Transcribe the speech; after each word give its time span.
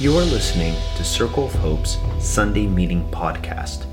You 0.00 0.16
are 0.16 0.24
listening 0.24 0.76
to 0.96 1.02
Circle 1.02 1.46
of 1.46 1.54
Hope's 1.54 1.98
Sunday 2.20 2.68
Meeting 2.68 3.02
Podcast. 3.10 3.84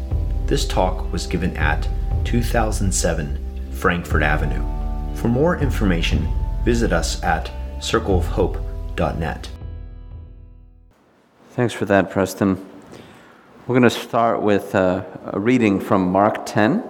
This 0.46 0.68
talk 0.68 1.12
was 1.12 1.26
given 1.26 1.58
at 1.58 1.90
2007 2.26 3.72
Frankfurt 3.72 4.22
Avenue. 4.22 4.64
For 5.16 5.30
more 5.30 5.58
information, 5.58 6.32
visit 6.64 6.94
us 6.94 7.24
at 7.24 7.50
circleofhope.net. 7.80 9.50
Thanks 11.50 11.74
for 11.74 11.86
that, 11.86 12.12
Preston. 12.12 12.64
We're 13.66 13.74
going 13.74 13.82
to 13.82 13.90
start 13.90 14.44
with 14.44 14.76
uh, 14.76 15.04
a 15.26 15.40
reading 15.40 15.80
from 15.80 16.12
Mark 16.12 16.46
10. 16.46 16.84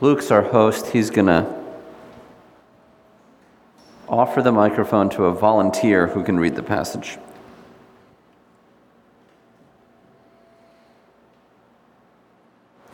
Luke's 0.00 0.32
our 0.32 0.42
host. 0.42 0.88
He's 0.88 1.10
going 1.10 1.28
to 1.28 1.46
offer 4.08 4.42
the 4.42 4.50
microphone 4.50 5.10
to 5.10 5.26
a 5.26 5.32
volunteer 5.32 6.08
who 6.08 6.24
can 6.24 6.40
read 6.40 6.56
the 6.56 6.64
passage. 6.64 7.18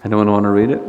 Anyone 0.04 0.30
want 0.30 0.44
to 0.44 0.50
read 0.50 0.70
it? 0.70 0.82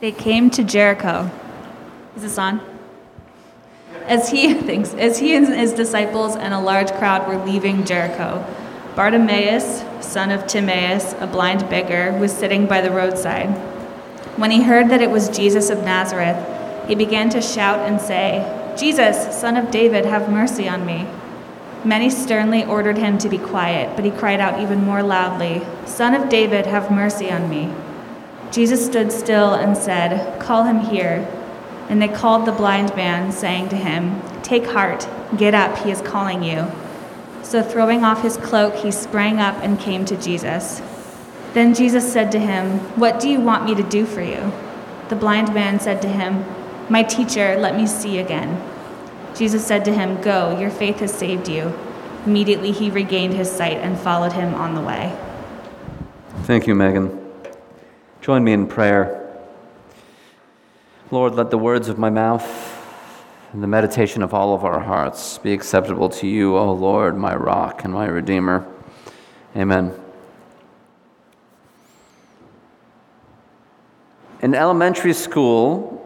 They 0.00 0.12
came 0.12 0.48
to 0.50 0.64
Jericho. 0.64 1.30
Is 2.16 2.22
this 2.22 2.38
on? 2.38 2.60
As 4.06 4.30
he 4.30 4.54
thinks, 4.68 4.94
as 4.94 5.18
he 5.18 5.34
and 5.34 5.46
his 5.46 5.72
disciples 5.72 6.36
and 6.36 6.54
a 6.54 6.60
large 6.60 6.90
crowd 6.92 7.28
were 7.28 7.44
leaving 7.44 7.84
Jericho, 7.84 8.44
Bartimaeus, 8.94 9.84
son 10.00 10.30
of 10.30 10.46
Timaeus, 10.46 11.14
a 11.20 11.26
blind 11.26 11.68
beggar, 11.68 12.16
was 12.18 12.32
sitting 12.32 12.66
by 12.66 12.80
the 12.80 12.90
roadside. 12.90 13.50
When 14.38 14.50
he 14.50 14.62
heard 14.62 14.88
that 14.88 15.02
it 15.02 15.10
was 15.10 15.28
Jesus 15.28 15.68
of 15.68 15.84
Nazareth, 15.84 16.88
he 16.88 16.94
began 16.94 17.28
to 17.30 17.42
shout 17.42 17.80
and 17.80 18.00
say, 18.00 18.74
Jesus, 18.78 19.38
son 19.38 19.56
of 19.56 19.70
David, 19.70 20.06
have 20.06 20.30
mercy 20.30 20.68
on 20.68 20.86
me. 20.86 21.06
Many 21.84 22.10
sternly 22.10 22.64
ordered 22.64 22.98
him 22.98 23.18
to 23.18 23.28
be 23.28 23.38
quiet, 23.38 23.94
but 23.94 24.04
he 24.04 24.10
cried 24.10 24.40
out 24.40 24.60
even 24.60 24.84
more 24.84 25.02
loudly, 25.02 25.64
Son 25.86 26.12
of 26.12 26.28
David, 26.28 26.66
have 26.66 26.90
mercy 26.90 27.30
on 27.30 27.48
me. 27.48 27.72
Jesus 28.50 28.84
stood 28.84 29.12
still 29.12 29.54
and 29.54 29.76
said, 29.76 30.40
Call 30.40 30.64
him 30.64 30.80
here. 30.80 31.26
And 31.88 32.02
they 32.02 32.08
called 32.08 32.46
the 32.46 32.52
blind 32.52 32.94
man, 32.96 33.30
saying 33.30 33.68
to 33.68 33.76
him, 33.76 34.20
Take 34.42 34.66
heart, 34.66 35.08
get 35.36 35.54
up, 35.54 35.78
he 35.78 35.90
is 35.90 36.02
calling 36.02 36.42
you. 36.42 36.66
So 37.42 37.62
throwing 37.62 38.04
off 38.04 38.22
his 38.22 38.36
cloak, 38.36 38.74
he 38.74 38.90
sprang 38.90 39.38
up 39.38 39.56
and 39.62 39.78
came 39.78 40.04
to 40.06 40.16
Jesus. 40.16 40.82
Then 41.54 41.74
Jesus 41.74 42.12
said 42.12 42.32
to 42.32 42.38
him, 42.38 42.78
What 42.98 43.20
do 43.20 43.28
you 43.28 43.40
want 43.40 43.64
me 43.64 43.74
to 43.74 43.82
do 43.82 44.04
for 44.04 44.20
you? 44.20 44.52
The 45.08 45.16
blind 45.16 45.54
man 45.54 45.80
said 45.80 46.02
to 46.02 46.08
him, 46.08 46.44
My 46.90 47.02
teacher, 47.02 47.56
let 47.56 47.76
me 47.76 47.86
see 47.86 48.18
again. 48.18 48.62
Jesus 49.38 49.64
said 49.64 49.84
to 49.84 49.92
him, 49.92 50.20
Go, 50.20 50.58
your 50.58 50.68
faith 50.68 50.98
has 50.98 51.14
saved 51.14 51.48
you. 51.48 51.72
Immediately 52.26 52.72
he 52.72 52.90
regained 52.90 53.34
his 53.34 53.48
sight 53.48 53.76
and 53.76 53.96
followed 53.96 54.32
him 54.32 54.52
on 54.54 54.74
the 54.74 54.80
way. 54.80 55.16
Thank 56.42 56.66
you, 56.66 56.74
Megan. 56.74 57.16
Join 58.20 58.42
me 58.42 58.52
in 58.52 58.66
prayer. 58.66 59.32
Lord, 61.12 61.36
let 61.36 61.50
the 61.50 61.56
words 61.56 61.88
of 61.88 61.98
my 61.98 62.10
mouth 62.10 62.74
and 63.52 63.62
the 63.62 63.68
meditation 63.68 64.24
of 64.24 64.34
all 64.34 64.54
of 64.54 64.64
our 64.64 64.80
hearts 64.80 65.38
be 65.38 65.52
acceptable 65.52 66.08
to 66.08 66.26
you, 66.26 66.56
O 66.56 66.72
Lord, 66.72 67.16
my 67.16 67.36
rock 67.36 67.84
and 67.84 67.94
my 67.94 68.06
redeemer. 68.06 68.66
Amen. 69.56 69.94
In 74.42 74.54
elementary 74.54 75.12
school, 75.12 75.97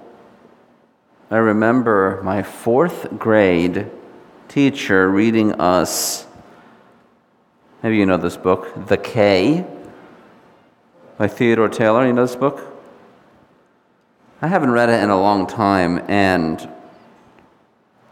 I 1.32 1.38
remember 1.38 2.20
my 2.22 2.42
fourth 2.42 3.18
grade 3.18 3.90
teacher 4.48 5.08
reading 5.08 5.54
us, 5.54 6.26
maybe 7.82 7.96
you 7.96 8.04
know 8.04 8.18
this 8.18 8.36
book, 8.36 8.86
The 8.86 8.98
Cay 8.98 9.64
by 11.16 11.28
Theodore 11.28 11.70
Taylor. 11.70 12.06
You 12.06 12.12
know 12.12 12.26
this 12.26 12.36
book? 12.36 12.60
I 14.42 14.48
haven't 14.48 14.72
read 14.72 14.90
it 14.90 15.02
in 15.02 15.08
a 15.08 15.18
long 15.18 15.46
time, 15.46 16.04
and 16.06 16.68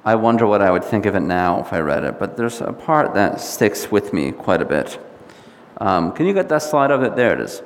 I 0.03 0.15
wonder 0.15 0.47
what 0.47 0.63
I 0.63 0.71
would 0.71 0.85
think 0.85 1.05
of 1.05 1.15
it 1.15 1.21
now 1.21 1.61
if 1.61 1.75
I 1.75 1.81
read 1.81 2.05
it. 2.05 2.19
But 2.19 2.39
there's 2.39 2.63
a 2.63 2.73
part 2.73 3.13
that 3.13 3.39
sticks 3.43 3.91
with 3.91 4.15
me 4.15 4.33
quite 4.33 4.63
a 4.63 4.65
bit. 4.65 4.99
Um, 5.77 6.13
can 6.13 6.25
you 6.25 6.33
get 6.33 6.49
that 6.49 6.63
slide 6.63 6.91
of 6.91 7.03
it? 7.03 7.17
There 7.17 7.35
it 7.35 7.41
is. 7.41 7.63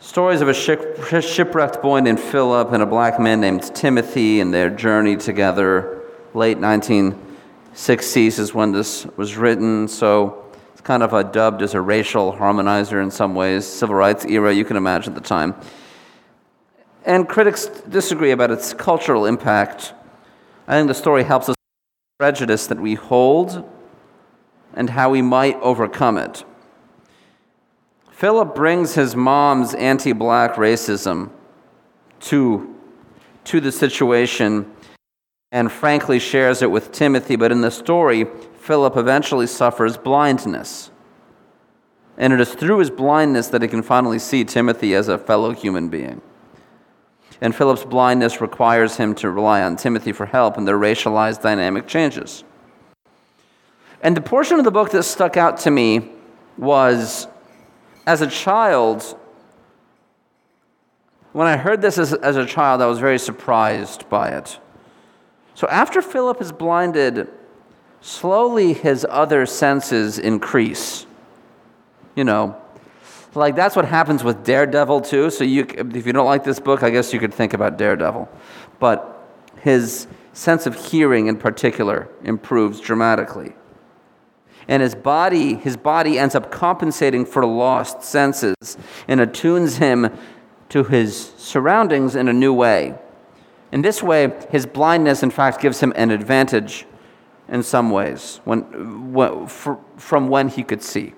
Stories 0.00 0.40
of 0.42 0.48
a 0.48 0.54
shipwrecked 0.54 1.80
boy 1.80 2.00
named 2.00 2.20
Philip 2.20 2.72
and 2.72 2.82
a 2.82 2.86
black 2.86 3.18
man 3.18 3.40
named 3.40 3.74
Timothy 3.74 4.40
and 4.40 4.52
their 4.52 4.68
journey 4.68 5.16
together. 5.16 6.02
Late 6.34 6.58
1960s 6.58 8.38
is 8.38 8.52
when 8.52 8.72
this 8.72 9.06
was 9.16 9.36
written, 9.36 9.88
so 9.88 10.44
it's 10.72 10.82
kind 10.82 11.02
of 11.02 11.14
a 11.14 11.24
dubbed 11.24 11.62
as 11.62 11.74
a 11.74 11.80
racial 11.80 12.34
harmonizer 12.34 13.02
in 13.02 13.10
some 13.10 13.34
ways. 13.34 13.66
Civil 13.66 13.94
rights 13.94 14.24
era, 14.26 14.52
you 14.52 14.64
can 14.64 14.76
imagine 14.76 15.14
at 15.14 15.22
the 15.22 15.26
time. 15.26 15.54
And 17.04 17.28
critics 17.28 17.66
disagree 17.66 18.32
about 18.32 18.50
its 18.50 18.74
cultural 18.74 19.26
impact. 19.26 19.94
I 20.68 20.76
think 20.76 20.88
the 20.88 20.94
story 20.94 21.24
helps 21.24 21.48
us 21.48 21.56
prejudice 22.18 22.66
that 22.66 22.80
we 22.80 22.94
hold 22.94 23.68
and 24.74 24.90
how 24.90 25.10
we 25.10 25.22
might 25.22 25.56
overcome 25.60 26.18
it. 26.18 26.44
Philip 28.14 28.54
brings 28.54 28.94
his 28.94 29.16
mom's 29.16 29.74
anti 29.74 30.12
black 30.12 30.54
racism 30.54 31.30
to, 32.20 32.76
to 33.42 33.60
the 33.60 33.72
situation 33.72 34.70
and 35.50 35.70
frankly 35.70 36.20
shares 36.20 36.62
it 36.62 36.70
with 36.70 36.92
Timothy. 36.92 37.34
But 37.34 37.50
in 37.50 37.60
the 37.60 37.72
story, 37.72 38.26
Philip 38.60 38.96
eventually 38.96 39.48
suffers 39.48 39.96
blindness. 39.96 40.92
And 42.16 42.32
it 42.32 42.40
is 42.40 42.54
through 42.54 42.78
his 42.78 42.90
blindness 42.90 43.48
that 43.48 43.62
he 43.62 43.68
can 43.68 43.82
finally 43.82 44.20
see 44.20 44.44
Timothy 44.44 44.94
as 44.94 45.08
a 45.08 45.18
fellow 45.18 45.50
human 45.50 45.88
being. 45.88 46.22
And 47.40 47.52
Philip's 47.52 47.84
blindness 47.84 48.40
requires 48.40 48.96
him 48.96 49.16
to 49.16 49.28
rely 49.28 49.60
on 49.60 49.74
Timothy 49.74 50.12
for 50.12 50.26
help, 50.26 50.56
and 50.56 50.68
their 50.68 50.78
racialized 50.78 51.42
dynamic 51.42 51.88
changes. 51.88 52.44
And 54.02 54.16
the 54.16 54.20
portion 54.20 54.60
of 54.60 54.64
the 54.64 54.70
book 54.70 54.92
that 54.92 55.02
stuck 55.02 55.36
out 55.36 55.58
to 55.58 55.72
me 55.72 56.12
was 56.56 57.26
as 58.06 58.20
a 58.20 58.26
child, 58.26 59.18
when 61.32 61.46
I 61.46 61.56
heard 61.56 61.80
this 61.80 61.98
as, 61.98 62.12
as 62.12 62.36
a 62.36 62.46
child, 62.46 62.80
I 62.80 62.86
was 62.86 62.98
very 62.98 63.18
surprised 63.18 64.08
by 64.08 64.30
it. 64.30 64.58
So 65.54 65.66
after 65.68 66.02
Philip 66.02 66.40
is 66.40 66.52
blinded, 66.52 67.28
slowly 68.00 68.72
his 68.72 69.06
other 69.08 69.46
senses 69.46 70.18
increase. 70.18 71.06
You 72.14 72.24
know, 72.24 72.60
like 73.34 73.56
that's 73.56 73.74
what 73.74 73.84
happens 73.84 74.22
with 74.22 74.44
Daredevil 74.44 75.00
too. 75.02 75.30
So 75.30 75.44
you, 75.44 75.66
if 75.68 76.06
you 76.06 76.12
don't 76.12 76.26
like 76.26 76.44
this 76.44 76.60
book, 76.60 76.82
I 76.82 76.90
guess 76.90 77.12
you 77.12 77.18
could 77.18 77.34
think 77.34 77.54
about 77.54 77.78
Daredevil. 77.78 78.28
But 78.78 79.10
his 79.60 80.06
sense 80.32 80.66
of 80.66 80.74
hearing 80.74 81.26
in 81.28 81.36
particular 81.36 82.08
improves 82.22 82.80
dramatically 82.80 83.54
and 84.68 84.82
his 84.82 84.94
body 84.94 85.54
his 85.54 85.76
body 85.76 86.18
ends 86.18 86.34
up 86.34 86.50
compensating 86.50 87.24
for 87.24 87.44
lost 87.44 88.02
senses 88.02 88.76
and 89.08 89.20
attunes 89.20 89.76
him 89.76 90.10
to 90.68 90.84
his 90.84 91.32
surroundings 91.36 92.16
in 92.16 92.28
a 92.28 92.32
new 92.32 92.52
way. 92.52 92.94
In 93.72 93.82
this 93.82 94.02
way 94.02 94.32
his 94.50 94.66
blindness 94.66 95.22
in 95.22 95.30
fact 95.30 95.60
gives 95.60 95.80
him 95.80 95.92
an 95.96 96.10
advantage 96.10 96.86
in 97.48 97.62
some 97.62 97.90
ways 97.90 98.40
when, 98.44 99.12
when, 99.12 99.46
from 99.46 100.28
when 100.28 100.48
he 100.48 100.62
could 100.62 100.82
see. 100.82 101.14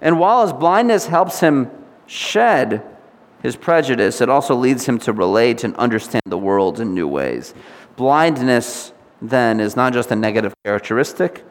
And 0.00 0.18
while 0.18 0.42
his 0.42 0.52
blindness 0.52 1.06
helps 1.06 1.40
him 1.40 1.70
shed 2.06 2.82
his 3.42 3.56
prejudice 3.56 4.20
it 4.20 4.28
also 4.28 4.54
leads 4.54 4.86
him 4.86 4.98
to 5.00 5.12
relate 5.12 5.62
and 5.64 5.76
understand 5.76 6.22
the 6.26 6.38
world 6.38 6.80
in 6.80 6.94
new 6.94 7.08
ways. 7.08 7.54
Blindness 7.96 8.92
then 9.20 9.60
is 9.60 9.76
not 9.76 9.92
just 9.92 10.10
a 10.10 10.16
negative 10.16 10.54
characteristic 10.64 11.44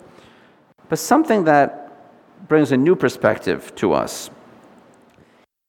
but 0.89 0.99
something 0.99 1.45
that 1.45 2.47
brings 2.47 2.71
a 2.71 2.77
new 2.77 2.95
perspective 2.95 3.73
to 3.75 3.93
us. 3.93 4.29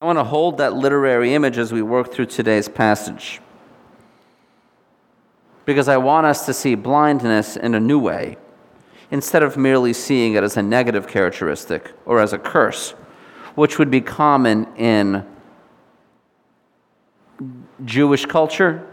I 0.01 0.07
want 0.07 0.19
to 0.19 0.25
hold 0.25 0.59
that 0.59 0.73
literary 0.73 1.35
image 1.35 1.59
as 1.59 1.73
we 1.73 1.83
work 1.83 2.13
through 2.13 2.27
today's 2.27 2.69
passage. 2.69 3.41
Because 5.67 5.89
I 5.89 5.99
want 5.99 6.27
us 6.27 6.47
to 6.47 6.55
see 6.55 6.75
blindness 6.75 7.57
in 7.57 7.75
a 7.75 7.81
new 7.81 7.99
way, 7.99 8.39
instead 9.11 9.43
of 9.43 9.57
merely 9.57 9.93
seeing 9.93 10.35
it 10.35 10.43
as 10.43 10.57
a 10.57 10.63
negative 10.63 11.07
characteristic 11.07 11.93
or 12.07 12.21
as 12.21 12.33
a 12.33 12.39
curse, 12.39 12.93
which 13.57 13.79
would 13.79 13.91
be 13.91 14.01
common 14.01 14.67
in 14.77 15.27
Jewish 17.85 18.25
culture 18.25 18.87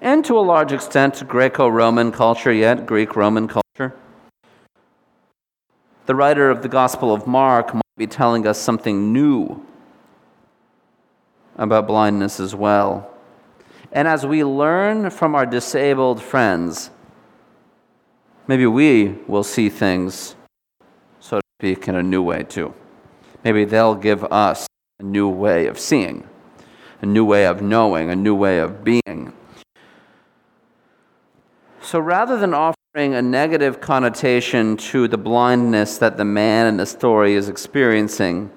and 0.00 0.24
to 0.24 0.38
a 0.38 0.40
large 0.40 0.72
extent 0.72 1.26
Greco 1.26 1.68
Roman 1.68 2.12
culture, 2.12 2.52
yet 2.52 2.86
Greek 2.86 3.16
Roman 3.16 3.48
culture. 3.48 3.67
The 6.08 6.14
writer 6.14 6.48
of 6.48 6.62
the 6.62 6.70
Gospel 6.70 7.12
of 7.12 7.26
Mark 7.26 7.74
might 7.74 7.82
be 7.98 8.06
telling 8.06 8.46
us 8.46 8.58
something 8.58 9.12
new 9.12 9.62
about 11.54 11.86
blindness 11.86 12.40
as 12.40 12.54
well. 12.54 13.10
And 13.92 14.08
as 14.08 14.24
we 14.24 14.42
learn 14.42 15.10
from 15.10 15.34
our 15.34 15.44
disabled 15.44 16.22
friends, 16.22 16.88
maybe 18.46 18.64
we 18.64 19.18
will 19.26 19.44
see 19.44 19.68
things, 19.68 20.34
so 21.20 21.40
to 21.40 21.46
speak, 21.60 21.86
in 21.88 21.94
a 21.94 22.02
new 22.02 22.22
way 22.22 22.42
too. 22.42 22.72
Maybe 23.44 23.66
they'll 23.66 23.94
give 23.94 24.24
us 24.24 24.66
a 25.00 25.02
new 25.02 25.28
way 25.28 25.66
of 25.66 25.78
seeing, 25.78 26.26
a 27.02 27.06
new 27.06 27.26
way 27.26 27.44
of 27.44 27.60
knowing, 27.60 28.08
a 28.08 28.16
new 28.16 28.34
way 28.34 28.60
of 28.60 28.82
being. 28.82 29.34
So 31.82 31.98
rather 31.98 32.38
than 32.38 32.54
offering 32.54 32.77
a 32.98 33.22
negative 33.22 33.80
connotation 33.80 34.76
to 34.76 35.06
the 35.06 35.16
blindness 35.16 35.98
that 35.98 36.16
the 36.16 36.24
man 36.24 36.66
in 36.66 36.78
the 36.78 36.84
story 36.86 37.34
is 37.34 37.48
experiencing, 37.48 38.50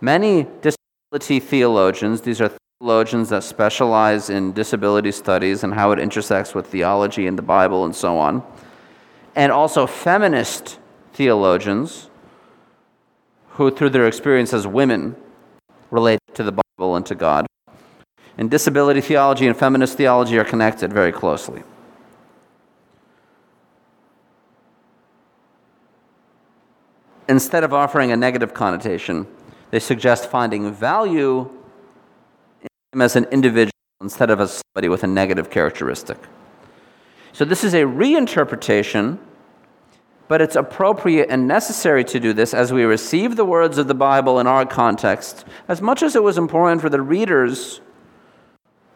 many 0.00 0.48
disability 0.62 1.38
theologians, 1.38 2.22
these 2.22 2.40
are 2.40 2.50
theologians 2.80 3.28
that 3.28 3.44
specialize 3.44 4.28
in 4.30 4.52
disability 4.52 5.12
studies 5.12 5.62
and 5.62 5.74
how 5.74 5.92
it 5.92 6.00
intersects 6.00 6.56
with 6.56 6.66
theology 6.66 7.28
and 7.28 7.38
the 7.38 7.42
Bible 7.42 7.84
and 7.84 7.94
so 7.94 8.18
on, 8.18 8.42
and 9.36 9.52
also 9.52 9.86
feminist 9.86 10.80
theologians 11.12 12.10
who, 13.50 13.70
through 13.70 13.90
their 13.90 14.08
experience 14.08 14.52
as 14.52 14.66
women, 14.66 15.14
relate 15.92 16.18
to 16.34 16.42
the 16.42 16.50
Bible 16.50 16.96
and 16.96 17.06
to 17.06 17.14
God. 17.14 17.46
And 18.36 18.50
disability 18.50 19.00
theology 19.00 19.46
and 19.46 19.56
feminist 19.56 19.96
theology 19.96 20.36
are 20.36 20.44
connected 20.44 20.92
very 20.92 21.12
closely. 21.12 21.62
Instead 27.28 27.64
of 27.64 27.72
offering 27.72 28.12
a 28.12 28.16
negative 28.16 28.54
connotation, 28.54 29.26
they 29.70 29.78
suggest 29.78 30.28
finding 30.28 30.72
value 30.72 31.50
in 32.60 32.68
him 32.92 33.02
as 33.02 33.16
an 33.16 33.24
individual 33.32 33.72
instead 34.00 34.30
of 34.30 34.40
as 34.40 34.60
somebody 34.74 34.88
with 34.88 35.02
a 35.04 35.06
negative 35.06 35.50
characteristic. 35.50 36.18
So, 37.32 37.44
this 37.44 37.64
is 37.64 37.72
a 37.72 37.82
reinterpretation, 37.82 39.18
but 40.28 40.42
it's 40.42 40.56
appropriate 40.56 41.28
and 41.30 41.48
necessary 41.48 42.04
to 42.04 42.20
do 42.20 42.32
this 42.32 42.52
as 42.52 42.72
we 42.72 42.84
receive 42.84 43.36
the 43.36 43.44
words 43.44 43.78
of 43.78 43.88
the 43.88 43.94
Bible 43.94 44.38
in 44.38 44.46
our 44.46 44.66
context, 44.66 45.46
as 45.68 45.80
much 45.80 46.02
as 46.02 46.14
it 46.14 46.22
was 46.22 46.36
important 46.36 46.82
for 46.82 46.90
the 46.90 47.00
readers 47.00 47.80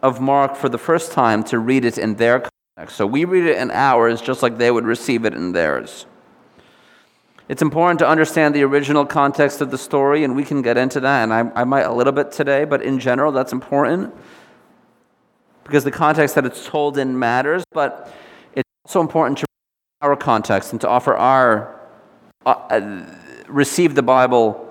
of 0.02 0.20
Mark 0.20 0.56
for 0.56 0.68
the 0.68 0.78
first 0.78 1.12
time 1.12 1.42
to 1.44 1.58
read 1.58 1.84
it 1.84 1.96
in 1.96 2.16
their 2.16 2.40
context. 2.76 2.96
So, 2.96 3.06
we 3.06 3.24
read 3.24 3.46
it 3.46 3.56
in 3.56 3.70
ours 3.70 4.20
just 4.20 4.42
like 4.42 4.58
they 4.58 4.70
would 4.70 4.84
receive 4.84 5.24
it 5.24 5.32
in 5.32 5.52
theirs. 5.52 6.04
It's 7.48 7.62
important 7.62 8.00
to 8.00 8.08
understand 8.08 8.54
the 8.54 8.62
original 8.64 9.06
context 9.06 9.60
of 9.60 9.70
the 9.70 9.78
story, 9.78 10.24
and 10.24 10.34
we 10.34 10.44
can 10.44 10.62
get 10.62 10.76
into 10.76 10.98
that, 11.00 11.22
and 11.22 11.32
I, 11.32 11.60
I 11.60 11.64
might 11.64 11.82
a 11.82 11.92
little 11.92 12.12
bit 12.12 12.32
today, 12.32 12.64
but 12.64 12.82
in 12.82 12.98
general, 12.98 13.30
that's 13.30 13.52
important 13.52 14.12
because 15.62 15.84
the 15.84 15.90
context 15.90 16.34
that 16.34 16.44
it's 16.44 16.66
told 16.66 16.98
in 16.98 17.18
matters, 17.18 17.64
but 17.72 18.12
it's 18.54 18.68
also 18.84 19.00
important 19.00 19.38
to 19.38 19.46
our 20.00 20.16
context 20.16 20.72
and 20.72 20.80
to 20.80 20.88
offer 20.88 21.14
our, 21.14 21.80
uh, 22.44 23.02
receive 23.48 23.94
the 23.94 24.02
Bible 24.02 24.62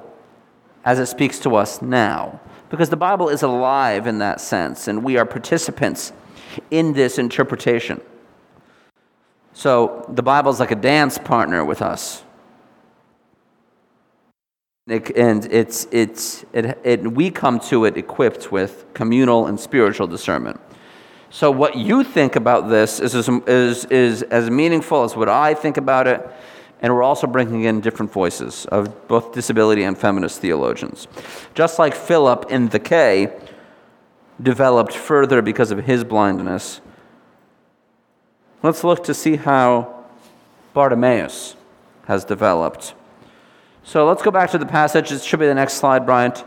as 0.84 1.00
it 1.00 1.06
speaks 1.08 1.40
to 1.40 1.56
us 1.56 1.82
now. 1.82 2.40
Because 2.70 2.90
the 2.90 2.98
Bible 2.98 3.30
is 3.30 3.42
alive 3.42 4.06
in 4.08 4.20
that 4.20 4.42
sense, 4.42 4.88
and 4.88 5.04
we 5.04 5.18
are 5.18 5.26
participants 5.26 6.12
in 6.72 6.94
this 6.94 7.18
interpretation. 7.18 8.02
So 9.54 10.06
the 10.10 10.24
Bible 10.24 10.52
is 10.52 10.60
like 10.60 10.72
a 10.72 10.76
dance 10.76 11.18
partner 11.18 11.64
with 11.64 11.82
us. 11.82 12.25
And 14.88 15.46
it's, 15.52 15.88
it's, 15.90 16.46
it, 16.54 16.78
it, 16.84 17.12
we 17.12 17.32
come 17.32 17.60
to 17.62 17.86
it 17.86 17.98
equipped 17.98 18.52
with 18.52 18.86
communal 18.94 19.48
and 19.48 19.60
spiritual 19.60 20.06
discernment. 20.06 20.62
So, 21.32 21.50
what 21.50 21.76
you 21.76 22.04
think 22.04 22.36
about 22.36 22.70
this 22.70 23.00
is, 23.00 23.16
is, 23.16 23.86
is 23.86 24.22
as 24.22 24.52
meaningful 24.52 25.04
as 25.04 25.16
what 25.16 25.28
I 25.28 25.56
think 25.56 25.78
about 25.78 26.06
it, 26.06 26.24
and 26.84 26.94
we're 26.94 27.02
also 27.02 27.26
bringing 27.26 27.64
in 27.64 27.82
different 27.82 28.12
voices 28.12 28.68
of 28.68 29.08
both 29.08 29.34
disability 29.34 29.82
and 29.82 29.98
feminist 29.98 30.40
theologians. 30.40 31.08
Just 31.56 31.80
like 31.80 31.96
Philip 31.96 32.52
in 32.52 32.70
the 32.70 32.80
Cay 32.80 33.36
developed 34.40 34.94
further 34.94 35.42
because 35.42 35.72
of 35.72 35.86
his 35.86 36.04
blindness, 36.04 36.80
let's 38.62 38.84
look 38.84 39.04
to 39.06 39.16
see 39.16 39.38
how 39.38 40.06
Bartimaeus 40.76 41.56
has 42.06 42.24
developed. 42.24 42.94
So 43.86 44.08
let's 44.08 44.24
go 44.24 44.32
back 44.32 44.50
to 44.50 44.58
the 44.58 44.66
passage. 44.66 45.12
It 45.12 45.24
should 45.24 45.40
be 45.40 45.46
the 45.46 45.54
next 45.54 45.76
slide, 45.76 46.08
Bryant. 46.08 46.44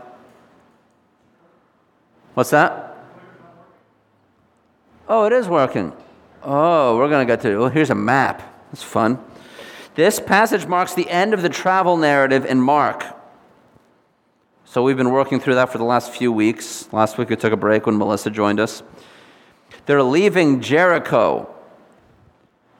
What's 2.33 2.49
that? 2.49 2.97
Oh, 5.07 5.23
it 5.23 5.31
is 5.31 5.47
working. 5.47 5.93
Oh, 6.43 6.97
we're 6.97 7.07
going 7.07 7.25
to 7.25 7.33
get 7.33 7.41
to. 7.43 7.57
Well, 7.57 7.69
here's 7.69 7.89
a 7.89 7.95
map. 7.95 8.43
That's 8.71 8.83
fun. 8.83 9.23
This 9.95 10.19
passage 10.19 10.67
marks 10.67 10.93
the 10.93 11.09
end 11.09 11.33
of 11.33 11.41
the 11.41 11.49
travel 11.49 11.95
narrative 11.95 12.45
in 12.45 12.59
Mark. 12.59 13.05
So 14.65 14.83
we've 14.83 14.97
been 14.97 15.11
working 15.11 15.39
through 15.39 15.55
that 15.55 15.71
for 15.71 15.77
the 15.77 15.85
last 15.85 16.11
few 16.11 16.33
weeks. 16.33 16.91
Last 16.91 17.17
week 17.17 17.29
we 17.29 17.37
took 17.37 17.53
a 17.53 17.57
break 17.57 17.85
when 17.85 17.97
Melissa 17.97 18.29
joined 18.29 18.59
us. 18.59 18.83
They're 19.85 20.03
leaving 20.03 20.59
Jericho. 20.59 21.55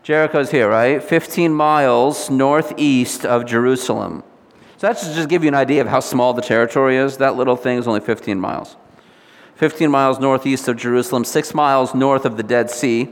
Jericho's 0.03 0.51
here, 0.51 0.69
right? 0.69 1.01
15 1.01 1.53
miles 1.53 2.29
northeast 2.29 3.25
of 3.25 3.45
Jerusalem. 3.45 4.23
So 4.79 4.87
that's 4.87 5.05
to 5.05 5.13
just 5.13 5.27
give 5.27 5.43
you 5.43 5.49
an 5.49 5.55
idea 5.55 5.81
of 5.81 5.87
how 5.87 5.99
small 5.99 6.33
the 6.33 6.41
territory 6.41 6.95
is. 6.95 7.17
That 7.17 7.35
little 7.35 7.57
thing 7.57 7.79
is 7.79 7.85
only 7.85 7.99
15 7.99 8.39
miles. 8.39 8.77
15 9.55 9.91
miles 9.91 10.19
northeast 10.19 10.69
of 10.69 10.77
Jerusalem, 10.77 11.25
six 11.25 11.53
miles 11.53 11.93
north 11.93 12.23
of 12.23 12.37
the 12.37 12.43
Dead 12.43 12.71
Sea, 12.71 13.09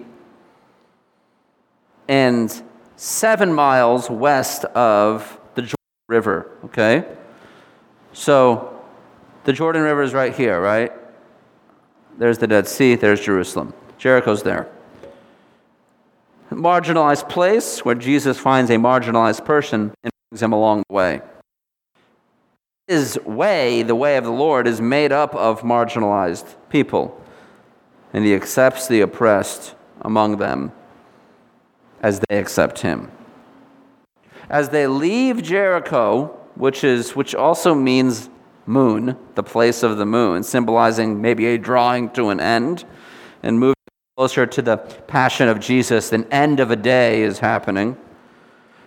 and 2.08 2.64
seven 2.96 3.52
miles 3.52 4.10
west 4.10 4.64
of 4.64 5.42
the 5.56 5.64
Jordan 5.64 5.76
River. 6.08 6.52
Okay? 6.64 7.04
So 8.14 8.82
the 9.44 9.52
Jordan 9.52 9.82
River 9.82 10.04
is 10.04 10.14
right 10.14 10.34
here, 10.34 10.62
right? 10.62 10.94
There's 12.18 12.38
the 12.38 12.48
Dead 12.48 12.70
Sea, 12.70 12.96
there's 12.96 13.20
Jerusalem. 13.20 13.74
Jericho's 13.98 14.42
there. 14.42 14.70
Marginalized 16.50 17.28
place 17.28 17.84
where 17.84 17.94
Jesus 17.94 18.38
finds 18.38 18.72
a 18.72 18.76
marginalized 18.76 19.44
person 19.44 19.94
and 20.02 20.14
brings 20.30 20.42
him 20.42 20.54
along 20.54 20.86
the 20.88 20.96
way. 20.96 21.22
His 22.88 23.20
way, 23.26 23.84
the 23.84 23.96
way 23.96 24.16
of 24.16 24.24
the 24.24 24.32
Lord, 24.32 24.66
is 24.66 24.80
made 24.80 25.12
up 25.12 25.36
of 25.36 25.62
marginalized 25.62 26.56
people, 26.70 27.22
and 28.14 28.24
he 28.24 28.34
accepts 28.34 28.88
the 28.88 29.02
oppressed 29.02 29.76
among 30.02 30.38
them 30.38 30.72
as 32.02 32.22
they 32.30 32.40
accept 32.40 32.80
him. 32.80 33.12
As 34.50 34.70
they 34.70 34.88
leave 34.88 35.44
Jericho, 35.44 36.28
which, 36.56 36.86
is, 36.86 37.14
which 37.14 37.36
also 37.36 37.76
means 37.76 38.30
moon, 38.66 39.18
the 39.36 39.44
place 39.44 39.84
of 39.84 39.98
the 39.98 40.06
moon, 40.06 40.44
symbolizing 40.44 41.22
maybe 41.22 41.46
a 41.48 41.58
drawing 41.58 42.10
to 42.12 42.30
an 42.30 42.40
end, 42.40 42.86
and 43.44 43.60
moving 43.60 43.76
closer 44.16 44.46
to 44.46 44.62
the 44.62 44.78
passion 44.78 45.50
of 45.50 45.60
Jesus, 45.60 46.14
an 46.14 46.26
end 46.32 46.62
of 46.62 46.72
a 46.72 46.78
day 46.78 47.22
is 47.22 47.40
happening. 47.40 47.98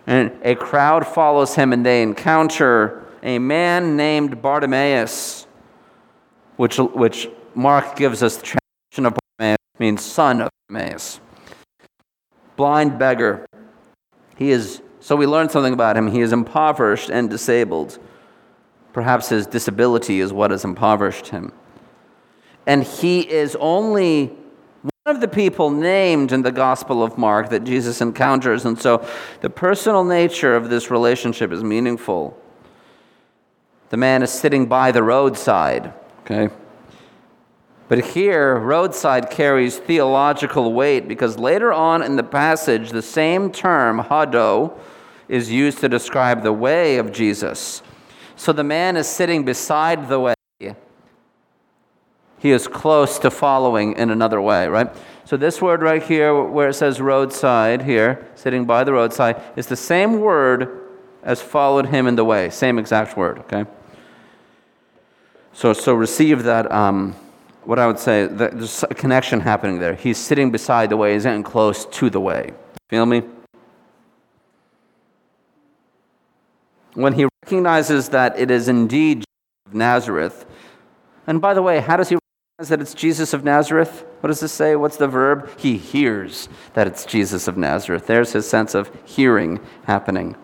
And 0.07 0.35
a 0.43 0.55
crowd 0.55 1.05
follows 1.05 1.53
him, 1.53 1.71
and 1.71 1.85
they 1.85 2.01
encounter 2.01 3.05
a 3.23 3.39
man 3.39 3.95
named 3.95 4.41
Bartimaeus, 4.41 5.45
which, 6.57 6.77
which 6.77 7.29
Mark 7.55 7.95
gives 7.95 8.23
us 8.23 8.37
the 8.37 8.43
translation 8.43 9.05
of 9.05 9.17
Bartimaeus 9.39 9.57
means 9.79 10.03
son 10.03 10.41
of 10.41 10.49
Bartimaeus. 10.69 11.19
Blind 12.55 12.99
beggar. 12.99 13.45
He 14.35 14.51
is, 14.51 14.81
so 14.99 15.15
we 15.15 15.27
learn 15.27 15.49
something 15.49 15.73
about 15.73 15.97
him. 15.97 16.07
He 16.07 16.21
is 16.21 16.33
impoverished 16.33 17.09
and 17.09 17.29
disabled. 17.29 17.99
Perhaps 18.93 19.29
his 19.29 19.47
disability 19.47 20.19
is 20.19 20.33
what 20.33 20.51
has 20.51 20.65
impoverished 20.65 21.27
him. 21.27 21.53
And 22.65 22.83
he 22.83 23.21
is 23.21 23.55
only 23.59 24.27
one 24.81 25.15
of 25.15 25.21
the 25.21 25.27
people 25.27 25.69
named 25.69 26.31
in 26.31 26.41
the 26.41 26.51
Gospel 26.51 27.03
of 27.03 27.17
Mark 27.17 27.49
that 27.49 27.63
Jesus 27.63 28.01
encounters. 28.01 28.65
And 28.65 28.79
so 28.79 29.07
the 29.41 29.49
personal 29.49 30.03
nature 30.03 30.55
of 30.55 30.69
this 30.69 30.91
relationship 30.91 31.51
is 31.51 31.63
meaningful. 31.63 32.37
The 33.91 33.97
man 33.97 34.23
is 34.23 34.31
sitting 34.31 34.67
by 34.67 34.93
the 34.93 35.03
roadside, 35.03 35.93
okay? 36.21 36.47
But 37.89 38.05
here, 38.05 38.57
roadside 38.57 39.29
carries 39.29 39.79
theological 39.79 40.71
weight 40.71 41.09
because 41.09 41.37
later 41.37 41.73
on 41.73 42.01
in 42.01 42.15
the 42.15 42.23
passage, 42.23 42.91
the 42.91 43.01
same 43.01 43.51
term, 43.51 43.99
hado, 43.99 44.79
is 45.27 45.51
used 45.51 45.79
to 45.79 45.89
describe 45.89 46.41
the 46.41 46.53
way 46.53 46.99
of 46.99 47.11
Jesus. 47.11 47.81
So 48.37 48.53
the 48.53 48.63
man 48.63 48.95
is 48.95 49.07
sitting 49.07 49.43
beside 49.43 50.07
the 50.07 50.21
way. 50.21 50.35
He 52.39 52.51
is 52.51 52.69
close 52.69 53.19
to 53.19 53.29
following 53.29 53.97
in 53.97 54.09
another 54.09 54.39
way, 54.39 54.69
right? 54.69 54.89
So 55.25 55.35
this 55.35 55.61
word 55.61 55.81
right 55.81 56.01
here, 56.01 56.41
where 56.41 56.69
it 56.69 56.75
says 56.75 57.01
roadside, 57.01 57.81
here, 57.81 58.25
sitting 58.35 58.63
by 58.63 58.85
the 58.85 58.93
roadside, 58.93 59.41
is 59.57 59.67
the 59.67 59.75
same 59.75 60.21
word 60.21 60.79
as 61.23 61.41
followed 61.41 61.87
him 61.87 62.07
in 62.07 62.15
the 62.15 62.23
way. 62.23 62.49
Same 62.49 62.79
exact 62.79 63.17
word, 63.17 63.39
okay? 63.39 63.65
So, 65.53 65.73
so 65.73 65.93
receive 65.93 66.43
that 66.43 66.71
um, 66.71 67.15
what 67.63 67.77
I 67.77 67.87
would 67.87 67.99
say, 67.99 68.25
there's 68.25 68.83
a 68.83 68.95
connection 68.95 69.39
happening 69.39 69.79
there. 69.79 69.93
He's 69.93 70.17
sitting 70.17 70.51
beside 70.51 70.89
the 70.89 70.97
way, 70.97 71.13
he's 71.13 71.23
getting 71.23 71.43
close 71.43 71.85
to 71.85 72.09
the 72.09 72.19
way. 72.19 72.51
Feel 72.89 73.05
me? 73.05 73.23
When 76.93 77.13
he 77.13 77.27
recognizes 77.43 78.09
that 78.09 78.37
it 78.37 78.51
is 78.51 78.67
indeed 78.67 79.19
Jesus 79.19 79.25
of 79.67 79.73
Nazareth, 79.73 80.45
and 81.27 81.39
by 81.39 81.53
the 81.53 81.61
way, 81.61 81.79
how 81.79 81.97
does 81.97 82.09
he 82.09 82.15
recognize 82.15 82.69
that 82.69 82.81
it's 82.81 82.93
Jesus 82.93 83.33
of 83.33 83.43
Nazareth? 83.43 84.05
What 84.19 84.27
does 84.27 84.39
this 84.39 84.51
say? 84.51 84.75
What's 84.75 84.97
the 84.97 85.07
verb? 85.07 85.49
He 85.57 85.77
hears 85.77 86.49
that 86.73 86.87
it's 86.87 87.05
Jesus 87.05 87.47
of 87.47 87.57
Nazareth. 87.57 88.07
There's 88.07 88.33
his 88.33 88.49
sense 88.49 88.75
of 88.75 88.91
hearing 89.05 89.59
happening. 89.85 90.35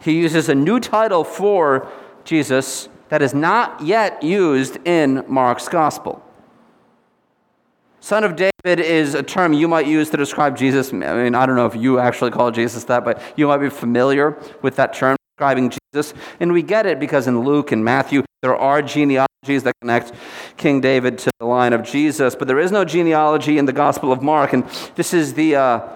He 0.00 0.12
uses 0.12 0.48
a 0.48 0.54
new 0.54 0.78
title 0.78 1.24
for 1.24 1.90
Jesus 2.24 2.88
that 3.08 3.22
is 3.22 3.34
not 3.34 3.80
yet 3.80 4.22
used 4.22 4.78
in 4.86 5.24
Mark's 5.28 5.68
gospel. 5.68 6.22
Son 8.00 8.22
of 8.22 8.36
David 8.36 8.80
is 8.80 9.14
a 9.14 9.22
term 9.22 9.52
you 9.52 9.66
might 9.66 9.86
use 9.86 10.10
to 10.10 10.16
describe 10.16 10.56
Jesus. 10.56 10.92
I 10.92 10.96
mean, 10.96 11.34
I 11.34 11.44
don't 11.46 11.56
know 11.56 11.66
if 11.66 11.74
you 11.74 11.98
actually 11.98 12.30
call 12.30 12.50
Jesus 12.50 12.84
that, 12.84 13.04
but 13.04 13.20
you 13.36 13.48
might 13.48 13.58
be 13.58 13.68
familiar 13.68 14.38
with 14.62 14.76
that 14.76 14.94
term 14.94 15.16
describing 15.36 15.72
Jesus. 15.92 16.14
And 16.38 16.52
we 16.52 16.62
get 16.62 16.86
it 16.86 17.00
because 17.00 17.26
in 17.26 17.40
Luke 17.40 17.72
and 17.72 17.84
Matthew, 17.84 18.24
there 18.42 18.56
are 18.56 18.80
genealogies 18.80 19.64
that 19.64 19.74
connect 19.80 20.12
King 20.56 20.80
David 20.80 21.18
to 21.18 21.30
the 21.40 21.46
line 21.46 21.72
of 21.72 21.82
Jesus, 21.82 22.36
but 22.36 22.46
there 22.46 22.60
is 22.60 22.70
no 22.70 22.84
genealogy 22.84 23.58
in 23.58 23.64
the 23.64 23.72
Gospel 23.72 24.12
of 24.12 24.22
Mark. 24.22 24.52
And 24.52 24.64
this 24.94 25.12
is 25.14 25.34
the. 25.34 25.56
Uh, 25.56 25.88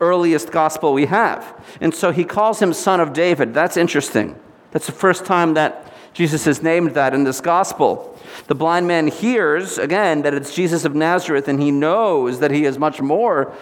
earliest 0.00 0.52
gospel 0.52 0.92
we 0.92 1.06
have. 1.06 1.64
And 1.80 1.94
so 1.94 2.12
he 2.12 2.24
calls 2.24 2.62
him 2.62 2.72
son 2.72 3.00
of 3.00 3.12
David. 3.12 3.54
That's 3.54 3.76
interesting. 3.76 4.38
That's 4.70 4.86
the 4.86 4.92
first 4.92 5.24
time 5.24 5.54
that 5.54 5.92
Jesus 6.12 6.46
is 6.46 6.62
named 6.62 6.94
that 6.94 7.14
in 7.14 7.24
this 7.24 7.40
gospel. 7.40 8.18
The 8.48 8.54
blind 8.54 8.86
man 8.86 9.06
hears, 9.06 9.78
again, 9.78 10.22
that 10.22 10.34
it's 10.34 10.54
Jesus 10.54 10.84
of 10.84 10.94
Nazareth, 10.94 11.48
and 11.48 11.60
he 11.60 11.70
knows 11.70 12.40
that 12.40 12.50
he 12.50 12.64
is 12.64 12.78
much 12.78 13.00
more 13.00 13.54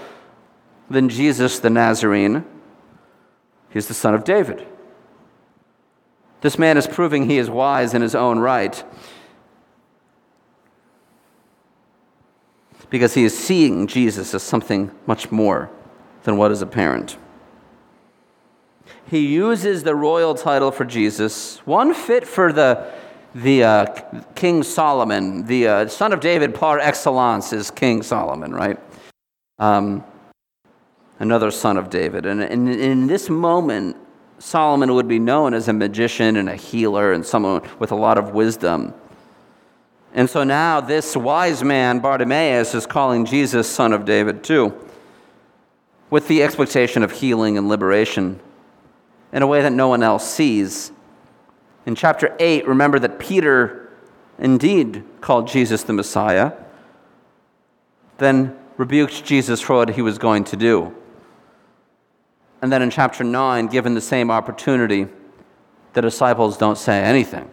than 0.88 1.08
Jesus 1.08 1.58
the 1.58 1.70
Nazarene. 1.70 2.44
He's 3.70 3.88
the 3.88 3.94
son 3.94 4.14
of 4.14 4.24
David. 4.24 4.66
This 6.40 6.58
man 6.58 6.76
is 6.76 6.86
proving 6.86 7.28
he 7.28 7.38
is 7.38 7.50
wise 7.50 7.92
in 7.94 8.02
his 8.02 8.14
own 8.14 8.38
right 8.38 8.82
because 12.88 13.14
he 13.14 13.24
is 13.24 13.36
seeing 13.36 13.86
Jesus 13.86 14.32
as 14.32 14.42
something 14.42 14.90
much 15.06 15.32
more 15.32 15.70
than 16.22 16.36
what 16.36 16.52
is 16.52 16.62
apparent 16.62 17.16
he 19.08 19.26
uses 19.26 19.84
the 19.84 19.94
royal 19.94 20.34
title 20.34 20.72
for 20.72 20.84
Jesus, 20.84 21.58
one 21.58 21.94
fit 21.94 22.26
for 22.26 22.52
the, 22.52 22.92
the 23.34 23.62
uh, 23.62 23.86
King 24.34 24.62
Solomon, 24.62 25.46
the 25.46 25.68
uh, 25.68 25.88
son 25.88 26.12
of 26.12 26.20
David 26.20 26.54
par 26.54 26.80
excellence 26.80 27.52
is 27.52 27.70
King 27.70 28.02
Solomon, 28.02 28.52
right? 28.52 28.78
Um, 29.58 30.04
another 31.20 31.52
son 31.52 31.76
of 31.76 31.88
David. 31.88 32.26
And 32.26 32.42
in, 32.42 32.68
in 32.68 33.06
this 33.06 33.30
moment, 33.30 33.96
Solomon 34.38 34.92
would 34.94 35.08
be 35.08 35.20
known 35.20 35.54
as 35.54 35.68
a 35.68 35.72
magician 35.72 36.36
and 36.36 36.48
a 36.48 36.56
healer 36.56 37.12
and 37.12 37.24
someone 37.24 37.62
with 37.78 37.92
a 37.92 37.96
lot 37.96 38.18
of 38.18 38.32
wisdom. 38.34 38.92
And 40.14 40.28
so 40.28 40.42
now 40.42 40.80
this 40.80 41.16
wise 41.16 41.62
man, 41.62 42.00
Bartimaeus, 42.00 42.74
is 42.74 42.86
calling 42.86 43.24
Jesus 43.24 43.70
son 43.70 43.92
of 43.92 44.04
David 44.04 44.42
too, 44.42 44.74
with 46.10 46.26
the 46.26 46.42
expectation 46.42 47.02
of 47.02 47.12
healing 47.12 47.56
and 47.56 47.68
liberation 47.68 48.40
in 49.36 49.42
a 49.42 49.46
way 49.46 49.60
that 49.60 49.72
no 49.72 49.86
one 49.86 50.02
else 50.02 50.28
sees. 50.28 50.90
In 51.84 51.94
chapter 51.94 52.34
8, 52.40 52.66
remember 52.66 52.98
that 52.98 53.18
Peter 53.18 53.92
indeed 54.38 55.04
called 55.20 55.46
Jesus 55.46 55.82
the 55.82 55.92
Messiah, 55.92 56.52
then 58.16 58.56
rebuked 58.78 59.26
Jesus 59.26 59.60
for 59.60 59.76
what 59.76 59.90
he 59.90 60.00
was 60.00 60.16
going 60.16 60.44
to 60.44 60.56
do. 60.56 60.96
And 62.62 62.72
then 62.72 62.80
in 62.80 62.88
chapter 62.88 63.22
9, 63.22 63.66
given 63.66 63.92
the 63.92 64.00
same 64.00 64.30
opportunity, 64.30 65.06
the 65.92 66.00
disciples 66.00 66.56
don't 66.56 66.78
say 66.78 67.02
anything. 67.02 67.50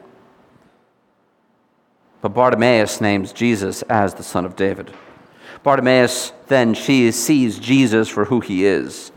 But 2.22 2.30
Bartimaeus 2.30 3.02
names 3.02 3.34
Jesus 3.34 3.82
as 3.84 4.14
the 4.14 4.24
son 4.24 4.46
of 4.46 4.56
David. 4.56 4.94
Bartimaeus 5.64 6.32
then 6.48 6.76
sees 6.76 7.60
Jesus 7.60 8.08
for 8.08 8.24
who 8.24 8.40
he 8.40 8.66
is 8.66 9.12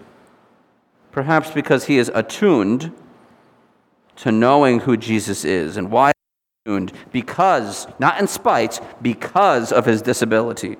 perhaps 1.17 1.51
because 1.51 1.87
he 1.87 1.97
is 1.97 2.11
attuned 2.15 2.93
to 4.17 4.31
knowing 4.31 4.81
who 4.81 4.99
Jesus 4.99 5.47
is. 5.47 5.79
And 5.79 5.91
why 5.91 6.13
attuned? 6.67 6.93
Because, 7.11 7.87
not 7.99 8.21
in 8.21 8.29
spite, 8.29 8.81
because 9.01 9.73
of 9.73 9.87
his 9.87 10.03
disability. 10.03 10.77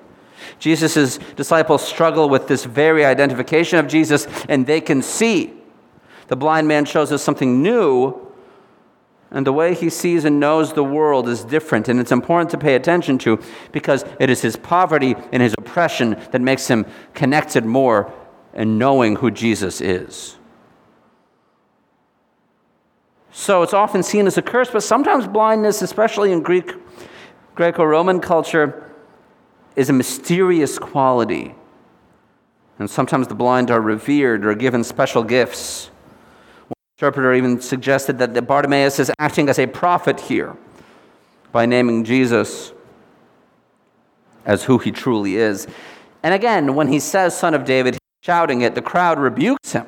Jesus' 0.59 1.17
disciples 1.35 1.83
struggle 1.83 2.29
with 2.29 2.47
this 2.47 2.65
very 2.65 3.03
identification 3.03 3.79
of 3.79 3.87
Jesus, 3.87 4.27
and 4.47 4.67
they 4.67 4.79
can 4.79 5.01
see. 5.01 5.53
The 6.27 6.35
blind 6.35 6.67
man 6.67 6.85
shows 6.85 7.11
us 7.11 7.23
something 7.23 7.63
new, 7.63 8.13
and 9.31 9.43
the 9.43 9.53
way 9.53 9.73
he 9.73 9.89
sees 9.89 10.23
and 10.23 10.39
knows 10.39 10.73
the 10.73 10.83
world 10.83 11.27
is 11.27 11.43
different, 11.43 11.89
and 11.89 11.99
it's 11.99 12.11
important 12.11 12.51
to 12.51 12.59
pay 12.59 12.75
attention 12.75 13.17
to 13.19 13.39
because 13.71 14.05
it 14.19 14.29
is 14.29 14.43
his 14.43 14.55
poverty 14.55 15.15
and 15.31 15.41
his 15.41 15.55
oppression 15.57 16.11
that 16.29 16.41
makes 16.41 16.67
him 16.67 16.85
connected 17.15 17.65
more 17.65 18.13
and 18.57 18.77
knowing 18.79 19.15
who 19.15 19.31
Jesus 19.31 19.79
is. 19.79 20.35
So 23.31 23.61
it's 23.61 23.73
often 23.73 24.01
seen 24.01 24.25
as 24.25 24.35
a 24.37 24.41
curse, 24.41 24.71
but 24.71 24.81
sometimes 24.81 25.27
blindness, 25.27 25.83
especially 25.83 26.31
in 26.31 26.41
Greek, 26.41 26.73
Greco 27.53 27.83
Roman 27.83 28.19
culture, 28.19 28.91
is 29.75 29.91
a 29.91 29.93
mysterious 29.93 30.79
quality. 30.79 31.53
And 32.79 32.89
sometimes 32.89 33.27
the 33.27 33.35
blind 33.35 33.69
are 33.69 33.79
revered 33.79 34.43
or 34.43 34.55
given 34.55 34.83
special 34.83 35.23
gifts. 35.23 35.91
One 36.67 36.73
interpreter 36.97 37.35
even 37.35 37.61
suggested 37.61 38.17
that 38.17 38.47
Bartimaeus 38.47 38.97
is 38.97 39.11
acting 39.19 39.49
as 39.49 39.59
a 39.59 39.67
prophet 39.67 40.19
here 40.19 40.57
by 41.51 41.67
naming 41.67 42.03
Jesus 42.03 42.73
as 44.45 44.63
who 44.63 44.79
he 44.79 44.91
truly 44.91 45.35
is. 45.35 45.67
And 46.23 46.33
again, 46.33 46.73
when 46.73 46.87
he 46.87 46.99
says 46.99 47.37
son 47.37 47.53
of 47.53 47.63
David, 47.63 47.99
shouting 48.27 48.59
it, 48.59 48.75
the 48.75 48.81
crowd 48.81 49.17
rebukes 49.17 49.71
him. 49.71 49.87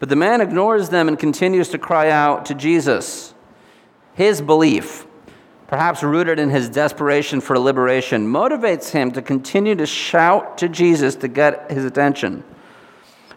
But 0.00 0.08
the 0.08 0.16
man 0.16 0.40
ignores 0.40 0.88
them 0.88 1.06
and 1.06 1.16
continues 1.16 1.68
to 1.68 1.78
cry 1.78 2.10
out 2.10 2.46
to 2.46 2.54
Jesus. 2.54 3.32
His 4.14 4.42
belief, 4.42 5.06
perhaps 5.68 6.02
rooted 6.02 6.40
in 6.40 6.50
his 6.50 6.68
desperation 6.68 7.40
for 7.40 7.56
liberation, 7.56 8.26
motivates 8.26 8.90
him 8.90 9.12
to 9.12 9.22
continue 9.22 9.76
to 9.76 9.86
shout 9.86 10.58
to 10.58 10.68
Jesus 10.68 11.14
to 11.14 11.28
get 11.28 11.70
his 11.70 11.84
attention. 11.84 12.42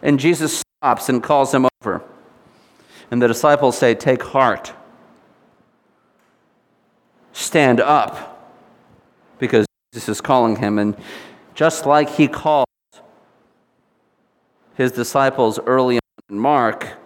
And 0.02 0.18
Jesus 0.18 0.64
stops 0.80 1.08
and 1.08 1.22
calls 1.22 1.54
him 1.54 1.68
over. 1.80 2.02
And 3.12 3.22
the 3.22 3.28
disciples 3.28 3.78
say, 3.78 3.94
Take 3.94 4.24
heart. 4.24 4.72
Stand 7.32 7.80
up. 7.80 8.52
Because 9.38 9.64
Jesus 9.92 10.08
is 10.08 10.20
calling 10.20 10.56
him. 10.56 10.80
And 10.80 10.96
just 11.54 11.86
like 11.86 12.10
he 12.10 12.26
called 12.26 12.65
his 14.76 14.92
disciples 14.92 15.58
early 15.66 15.98
in 16.28 16.38
Mark, 16.38 16.98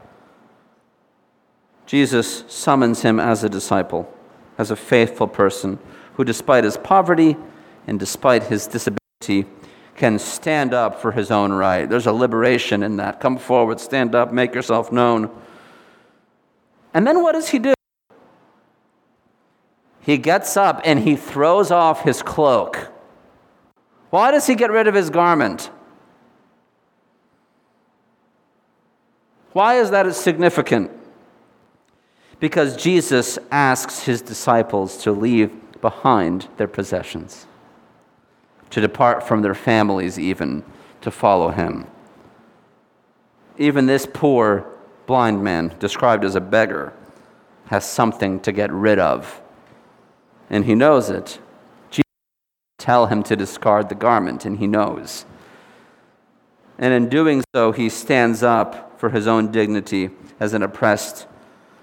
Jesus 1.86 2.44
summons 2.48 3.02
him 3.02 3.18
as 3.18 3.42
a 3.42 3.48
disciple, 3.48 4.12
as 4.58 4.70
a 4.70 4.76
faithful 4.76 5.26
person 5.26 5.78
who, 6.14 6.24
despite 6.24 6.64
his 6.64 6.76
poverty 6.76 7.36
and 7.86 7.98
despite 7.98 8.44
his 8.44 8.66
disability, 8.66 9.46
can 9.96 10.18
stand 10.18 10.72
up 10.72 11.00
for 11.00 11.12
his 11.12 11.30
own 11.30 11.52
right. 11.52 11.88
There's 11.88 12.06
a 12.06 12.12
liberation 12.12 12.82
in 12.82 12.96
that. 12.96 13.20
Come 13.20 13.38
forward, 13.38 13.80
stand 13.80 14.14
up, 14.14 14.32
make 14.32 14.54
yourself 14.54 14.90
known. 14.90 15.30
And 16.94 17.06
then 17.06 17.22
what 17.22 17.32
does 17.32 17.48
he 17.48 17.58
do? 17.58 17.74
He 20.00 20.16
gets 20.16 20.56
up 20.56 20.80
and 20.84 21.00
he 21.00 21.14
throws 21.14 21.70
off 21.70 22.02
his 22.02 22.22
cloak. 22.22 22.90
Why 24.08 24.30
does 24.30 24.46
he 24.46 24.54
get 24.54 24.70
rid 24.70 24.88
of 24.88 24.94
his 24.94 25.10
garment? 25.10 25.70
Why 29.52 29.74
is 29.76 29.90
that 29.90 30.12
significant? 30.14 30.90
Because 32.38 32.76
Jesus 32.76 33.38
asks 33.50 34.04
his 34.04 34.22
disciples 34.22 34.96
to 34.98 35.12
leave 35.12 35.52
behind 35.80 36.48
their 36.56 36.68
possessions, 36.68 37.46
to 38.70 38.80
depart 38.80 39.26
from 39.26 39.42
their 39.42 39.54
families, 39.54 40.18
even 40.18 40.64
to 41.00 41.10
follow 41.10 41.50
him. 41.50 41.86
Even 43.58 43.86
this 43.86 44.06
poor 44.10 44.66
blind 45.06 45.42
man, 45.42 45.74
described 45.78 46.24
as 46.24 46.36
a 46.36 46.40
beggar, 46.40 46.92
has 47.66 47.84
something 47.84 48.40
to 48.40 48.52
get 48.52 48.70
rid 48.72 48.98
of. 48.98 49.42
And 50.48 50.64
he 50.64 50.74
knows 50.74 51.10
it. 51.10 51.40
Jesus 51.90 52.04
tell 52.78 53.06
him 53.06 53.22
to 53.24 53.36
discard 53.36 53.88
the 53.88 53.94
garment, 53.94 54.44
and 54.44 54.58
he 54.58 54.66
knows. 54.66 55.24
And 56.78 56.94
in 56.94 57.08
doing 57.08 57.42
so, 57.54 57.72
he 57.72 57.88
stands 57.88 58.42
up 58.42 58.89
for 59.00 59.08
his 59.08 59.26
own 59.26 59.50
dignity 59.50 60.10
as 60.38 60.52
an 60.52 60.62
oppressed 60.62 61.26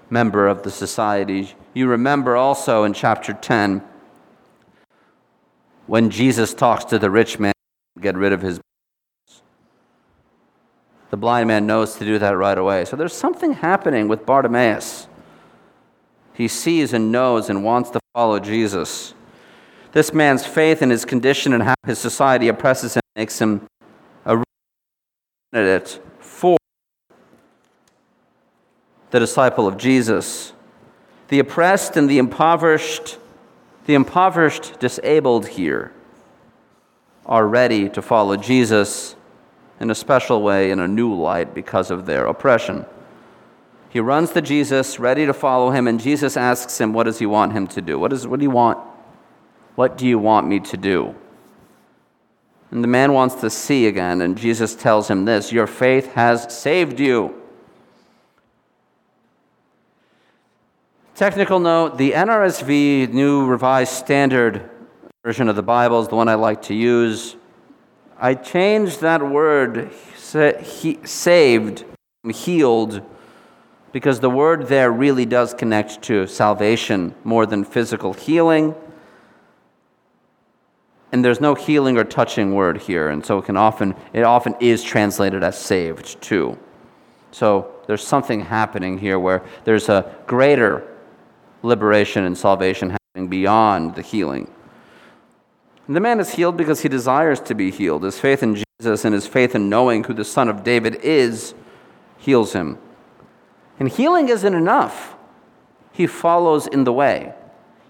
member 0.08 0.46
of 0.46 0.62
the 0.62 0.70
society. 0.70 1.52
You 1.74 1.88
remember 1.88 2.36
also 2.36 2.84
in 2.84 2.92
chapter 2.92 3.32
10 3.32 3.82
when 5.88 6.10
Jesus 6.10 6.54
talks 6.54 6.84
to 6.84 6.98
the 6.98 7.10
rich 7.10 7.40
man, 7.40 7.52
get 8.00 8.16
rid 8.16 8.32
of 8.32 8.40
his. 8.40 8.60
The 11.10 11.16
blind 11.16 11.48
man 11.48 11.66
knows 11.66 11.96
to 11.96 12.04
do 12.04 12.20
that 12.20 12.36
right 12.36 12.56
away. 12.56 12.84
So 12.84 12.94
there's 12.94 13.14
something 13.14 13.54
happening 13.54 14.06
with 14.06 14.24
Bartimaeus. 14.24 15.08
He 16.34 16.46
sees 16.46 16.92
and 16.92 17.10
knows 17.10 17.50
and 17.50 17.64
wants 17.64 17.90
to 17.90 18.00
follow 18.14 18.38
Jesus. 18.38 19.12
This 19.90 20.14
man's 20.14 20.46
faith 20.46 20.82
in 20.82 20.90
his 20.90 21.04
condition 21.04 21.52
and 21.52 21.64
how 21.64 21.74
his 21.84 21.98
society 21.98 22.46
oppresses 22.46 22.94
him 22.94 23.02
makes 23.16 23.40
him 23.40 23.66
a 24.24 24.40
candidate 25.52 26.00
the 29.10 29.18
disciple 29.18 29.66
of 29.66 29.76
Jesus. 29.76 30.52
The 31.28 31.38
oppressed 31.38 31.96
and 31.96 32.08
the 32.08 32.18
impoverished, 32.18 33.18
the 33.86 33.94
impoverished, 33.94 34.78
disabled 34.80 35.48
here 35.48 35.92
are 37.26 37.46
ready 37.46 37.88
to 37.90 38.00
follow 38.00 38.36
Jesus 38.36 39.14
in 39.80 39.90
a 39.90 39.94
special 39.94 40.42
way, 40.42 40.70
in 40.70 40.80
a 40.80 40.88
new 40.88 41.14
light, 41.14 41.54
because 41.54 41.90
of 41.90 42.06
their 42.06 42.26
oppression. 42.26 42.86
He 43.90 44.00
runs 44.00 44.32
to 44.32 44.42
Jesus, 44.42 44.98
ready 44.98 45.24
to 45.26 45.32
follow 45.32 45.70
him, 45.70 45.86
and 45.86 46.00
Jesus 46.00 46.36
asks 46.36 46.80
him, 46.80 46.92
What 46.92 47.04
does 47.04 47.18
he 47.18 47.26
want 47.26 47.52
him 47.52 47.66
to 47.68 47.80
do? 47.80 47.98
What, 47.98 48.12
is, 48.12 48.26
what 48.26 48.40
do 48.40 48.44
you 48.44 48.50
want? 48.50 48.78
What 49.76 49.96
do 49.96 50.06
you 50.06 50.18
want 50.18 50.46
me 50.46 50.60
to 50.60 50.76
do? 50.76 51.14
And 52.70 52.82
the 52.82 52.88
man 52.88 53.12
wants 53.12 53.36
to 53.36 53.48
see 53.48 53.86
again, 53.86 54.20
and 54.20 54.36
Jesus 54.36 54.74
tells 54.74 55.08
him 55.08 55.24
this 55.24 55.52
Your 55.52 55.66
faith 55.66 56.12
has 56.14 56.52
saved 56.52 57.00
you. 57.00 57.37
Technical 61.18 61.58
note 61.58 61.98
the 61.98 62.12
NRSV, 62.12 63.12
New 63.12 63.44
Revised 63.44 63.92
Standard 63.92 64.70
Version 65.24 65.48
of 65.48 65.56
the 65.56 65.64
Bible, 65.64 66.00
is 66.00 66.06
the 66.06 66.14
one 66.14 66.28
I 66.28 66.36
like 66.36 66.62
to 66.62 66.74
use. 66.74 67.34
I 68.16 68.34
changed 68.34 69.00
that 69.00 69.28
word, 69.28 69.90
saved, 70.14 71.84
healed, 72.32 73.02
because 73.90 74.20
the 74.20 74.30
word 74.30 74.68
there 74.68 74.92
really 74.92 75.26
does 75.26 75.54
connect 75.54 76.02
to 76.02 76.28
salvation 76.28 77.16
more 77.24 77.46
than 77.46 77.64
physical 77.64 78.12
healing. 78.12 78.76
And 81.10 81.24
there's 81.24 81.40
no 81.40 81.56
healing 81.56 81.98
or 81.98 82.04
touching 82.04 82.54
word 82.54 82.78
here, 82.78 83.08
and 83.08 83.26
so 83.26 83.38
it 83.38 83.46
can 83.46 83.56
often 83.56 83.96
it 84.12 84.22
often 84.22 84.54
is 84.60 84.84
translated 84.84 85.42
as 85.42 85.58
saved 85.58 86.22
too. 86.22 86.56
So 87.32 87.72
there's 87.88 88.06
something 88.06 88.42
happening 88.42 88.98
here 88.98 89.18
where 89.18 89.42
there's 89.64 89.88
a 89.88 90.14
greater 90.28 90.94
liberation 91.68 92.24
and 92.24 92.36
salvation 92.36 92.90
happening 92.90 93.28
beyond 93.28 93.94
the 93.94 94.02
healing. 94.02 94.50
And 95.86 95.96
the 95.96 96.00
man 96.00 96.20
is 96.20 96.34
healed 96.34 96.56
because 96.56 96.80
he 96.80 96.88
desires 96.88 97.40
to 97.40 97.54
be 97.54 97.70
healed. 97.70 98.02
His 98.02 98.18
faith 98.18 98.42
in 98.42 98.54
Jesus 98.80 99.04
and 99.04 99.14
his 99.14 99.26
faith 99.26 99.54
in 99.54 99.68
knowing 99.68 100.04
who 100.04 100.14
the 100.14 100.24
Son 100.24 100.48
of 100.48 100.62
David 100.62 100.96
is 100.96 101.54
heals 102.18 102.52
him. 102.52 102.78
And 103.78 103.88
healing 103.88 104.28
isn't 104.28 104.54
enough. 104.54 105.16
He 105.92 106.06
follows 106.06 106.66
in 106.66 106.84
the 106.84 106.92
way. 106.92 107.32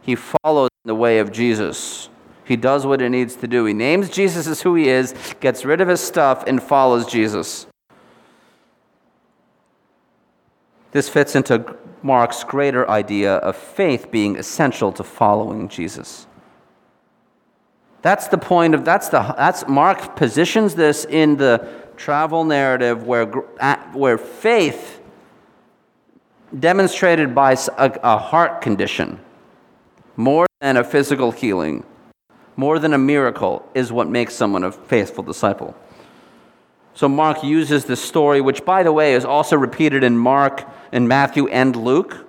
He 0.02 0.14
follows 0.14 0.70
in 0.84 0.88
the 0.88 0.94
way 0.94 1.18
of 1.18 1.32
Jesus. 1.32 2.08
He 2.44 2.56
does 2.56 2.86
what 2.86 3.00
he 3.00 3.08
needs 3.08 3.36
to 3.36 3.46
do. 3.46 3.64
He 3.64 3.74
names 3.74 4.08
Jesus 4.08 4.46
as 4.46 4.62
who 4.62 4.74
he 4.74 4.88
is, 4.88 5.14
gets 5.40 5.64
rid 5.64 5.80
of 5.80 5.88
his 5.88 6.00
stuff, 6.00 6.44
and 6.46 6.62
follows 6.62 7.06
Jesus. 7.06 7.66
This 10.92 11.08
fits 11.08 11.34
into 11.36 11.76
Mark's 12.02 12.44
greater 12.44 12.88
idea 12.88 13.36
of 13.36 13.56
faith 13.56 14.10
being 14.10 14.36
essential 14.36 14.92
to 14.92 15.04
following 15.04 15.68
Jesus. 15.68 16.26
That's 18.02 18.28
the 18.28 18.38
point 18.38 18.74
of 18.74 18.84
that's 18.84 19.08
the 19.08 19.34
that's 19.36 19.66
Mark 19.66 20.14
positions 20.16 20.74
this 20.74 21.04
in 21.04 21.36
the 21.36 21.68
travel 21.96 22.44
narrative 22.44 23.04
where 23.04 23.26
where 23.26 24.18
faith 24.18 25.00
demonstrated 26.58 27.34
by 27.34 27.52
a, 27.52 27.98
a 28.02 28.18
heart 28.18 28.60
condition 28.60 29.18
more 30.16 30.46
than 30.60 30.76
a 30.76 30.84
physical 30.84 31.32
healing 31.32 31.84
more 32.58 32.80
than 32.80 32.92
a 32.92 32.98
miracle, 32.98 33.64
is 33.72 33.92
what 33.92 34.08
makes 34.08 34.34
someone 34.34 34.64
a 34.64 34.72
faithful 34.72 35.22
disciple. 35.22 35.76
So 36.98 37.08
Mark 37.08 37.44
uses 37.44 37.84
this 37.84 38.02
story, 38.02 38.40
which, 38.40 38.64
by 38.64 38.82
the 38.82 38.90
way, 38.90 39.14
is 39.14 39.24
also 39.24 39.56
repeated 39.56 40.02
in 40.02 40.18
Mark, 40.18 40.68
in 40.90 41.06
Matthew, 41.06 41.46
and 41.46 41.76
Luke, 41.76 42.26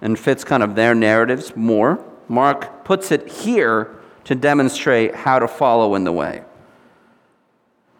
and 0.00 0.18
fits 0.18 0.42
kind 0.42 0.62
of 0.62 0.74
their 0.74 0.94
narratives 0.94 1.54
more. 1.54 2.02
Mark 2.26 2.82
puts 2.82 3.12
it 3.12 3.28
here 3.28 3.94
to 4.24 4.34
demonstrate 4.34 5.14
how 5.14 5.38
to 5.38 5.46
follow 5.46 5.94
in 5.96 6.04
the 6.04 6.12
way. 6.12 6.42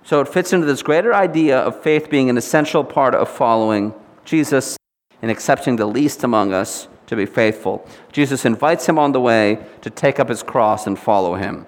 So 0.03 0.23
it 0.23 0.29
fits 0.29 0.55
into 0.55 0.65
this 0.65 0.81
greater 0.81 1.13
idea 1.13 1.59
of 1.59 1.83
faith 1.83 2.09
being 2.09 2.31
an 2.31 2.39
essential 2.39 2.83
part 2.83 3.15
of 3.15 3.29
following 3.29 3.93
Jesus 4.25 4.79
and 5.21 5.31
accepting 5.31 5.77
the 5.77 5.85
least 5.85 6.25
among 6.25 6.55
us 6.55 6.89
to 7.09 7.15
be 7.15 7.27
faithful. 7.27 7.87
Jesus 8.11 8.47
invites 8.47 8.89
him 8.89 8.99
on 8.99 9.13
the 9.13 9.21
way 9.21 9.67
to 9.83 9.91
take 9.91 10.19
up 10.19 10.31
his 10.31 10.43
cross 10.43 10.87
and 10.87 10.99
follow 10.99 11.35
him. 11.35 11.67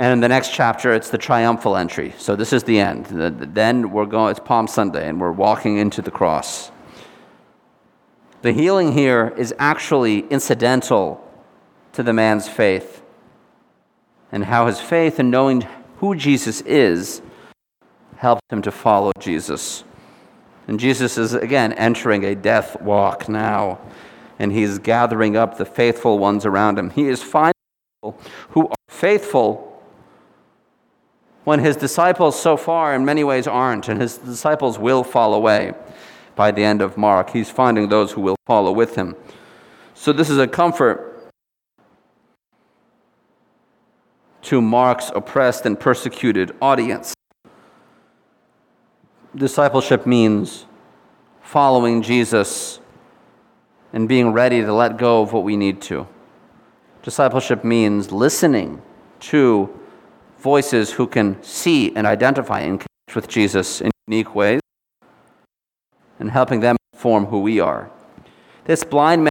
And 0.00 0.12
in 0.12 0.20
the 0.20 0.28
next 0.28 0.52
chapter, 0.52 0.92
it's 0.92 1.10
the 1.10 1.18
triumphal 1.18 1.76
entry. 1.76 2.14
So 2.18 2.36
this 2.36 2.52
is 2.52 2.62
the 2.62 2.78
end. 2.78 3.06
Then 3.06 3.90
we're 3.90 4.06
going, 4.06 4.30
it's 4.30 4.40
Palm 4.40 4.68
Sunday, 4.68 5.08
and 5.08 5.20
we're 5.20 5.32
walking 5.32 5.78
into 5.78 6.02
the 6.02 6.12
cross. 6.12 6.70
The 8.42 8.52
healing 8.52 8.92
here 8.92 9.34
is 9.36 9.52
actually 9.58 10.20
incidental 10.28 11.24
to 11.94 12.04
the 12.04 12.12
man's 12.12 12.48
faith 12.48 13.02
and 14.30 14.44
how 14.44 14.66
his 14.66 14.78
faith 14.78 15.18
in 15.18 15.30
knowing 15.30 15.66
who 15.96 16.14
Jesus 16.14 16.60
is 16.60 17.20
helped 18.18 18.42
him 18.52 18.62
to 18.62 18.70
follow 18.70 19.10
Jesus. 19.18 19.82
And 20.68 20.78
Jesus 20.78 21.18
is 21.18 21.34
again 21.34 21.72
entering 21.72 22.24
a 22.24 22.36
death 22.36 22.80
walk 22.80 23.28
now, 23.28 23.80
and 24.38 24.52
he's 24.52 24.78
gathering 24.78 25.36
up 25.36 25.58
the 25.58 25.64
faithful 25.64 26.20
ones 26.20 26.46
around 26.46 26.78
him. 26.78 26.90
He 26.90 27.08
is 27.08 27.20
finding 27.20 27.54
people 27.96 28.20
who 28.50 28.68
are 28.68 28.76
faithful 28.88 29.67
when 31.48 31.60
his 31.60 31.76
disciples 31.76 32.38
so 32.38 32.58
far 32.58 32.94
in 32.94 33.06
many 33.06 33.24
ways 33.24 33.46
aren't, 33.46 33.88
and 33.88 34.02
his 34.02 34.18
disciples 34.18 34.78
will 34.78 35.02
fall 35.02 35.32
away 35.32 35.72
by 36.36 36.50
the 36.50 36.62
end 36.62 36.82
of 36.82 36.98
Mark. 36.98 37.30
He's 37.30 37.48
finding 37.48 37.88
those 37.88 38.12
who 38.12 38.20
will 38.20 38.36
follow 38.46 38.70
with 38.70 38.96
him. 38.96 39.16
So, 39.94 40.12
this 40.12 40.28
is 40.28 40.36
a 40.36 40.46
comfort 40.46 41.32
to 44.42 44.60
Mark's 44.60 45.10
oppressed 45.14 45.64
and 45.64 45.80
persecuted 45.80 46.54
audience. 46.60 47.14
Discipleship 49.34 50.04
means 50.04 50.66
following 51.40 52.02
Jesus 52.02 52.78
and 53.94 54.06
being 54.06 54.34
ready 54.34 54.60
to 54.60 54.74
let 54.74 54.98
go 54.98 55.22
of 55.22 55.32
what 55.32 55.44
we 55.44 55.56
need 55.56 55.80
to. 55.88 56.06
Discipleship 57.02 57.64
means 57.64 58.12
listening 58.12 58.82
to 59.20 59.78
voices 60.38 60.92
who 60.92 61.06
can 61.06 61.42
see 61.42 61.94
and 61.94 62.06
identify 62.06 62.60
and 62.60 62.80
connect 62.80 63.14
with 63.14 63.28
Jesus 63.28 63.80
in 63.80 63.90
unique 64.06 64.34
ways 64.34 64.60
and 66.18 66.30
helping 66.30 66.60
them 66.60 66.76
form 66.94 67.26
who 67.26 67.40
we 67.40 67.60
are. 67.60 67.90
This 68.64 68.84
blind 68.84 69.24
man 69.24 69.30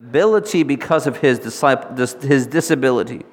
ability 0.00 0.62
because 0.62 1.06
of 1.06 1.18
his, 1.18 1.38
disciple, 1.38 1.96
his 1.96 2.46
disability. 2.46 3.24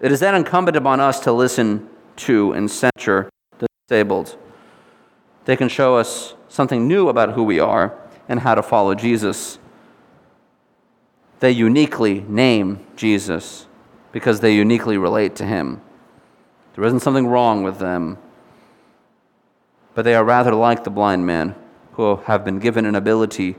It 0.00 0.12
is 0.12 0.20
then 0.20 0.34
incumbent 0.34 0.76
upon 0.76 1.00
us 1.00 1.20
to 1.20 1.32
listen 1.32 1.88
to 2.16 2.52
and 2.52 2.70
censure 2.70 3.28
the 3.58 3.66
disabled. 3.88 4.36
They 5.46 5.56
can 5.56 5.68
show 5.68 5.96
us 5.96 6.34
something 6.48 6.86
new 6.86 7.08
about 7.08 7.32
who 7.32 7.42
we 7.42 7.60
are 7.60 7.98
and 8.28 8.40
how 8.40 8.54
to 8.54 8.62
follow 8.62 8.94
Jesus. 8.94 9.58
They 11.40 11.50
uniquely 11.50 12.20
name 12.20 12.86
Jesus 12.96 13.66
because 14.12 14.40
they 14.40 14.54
uniquely 14.54 14.98
relate 14.98 15.36
to 15.36 15.44
him. 15.44 15.80
There 16.74 16.84
isn't 16.84 17.00
something 17.00 17.26
wrong 17.26 17.62
with 17.62 17.78
them, 17.78 18.18
but 19.94 20.02
they 20.02 20.14
are 20.14 20.24
rather 20.24 20.54
like 20.54 20.84
the 20.84 20.90
blind 20.90 21.26
man 21.26 21.54
who 21.92 22.16
have 22.16 22.44
been 22.44 22.58
given 22.58 22.86
an 22.86 22.94
ability 22.94 23.56